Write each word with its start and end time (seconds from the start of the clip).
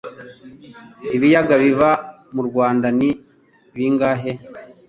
ibiyaga 1.15 1.55
biba 1.63 1.89
murwanda 2.35 2.87
ni 2.99 3.09
bingahe? 3.75 4.31